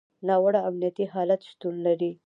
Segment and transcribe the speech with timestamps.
[0.27, 2.11] ناوړه امنیتي حالت شتون لري.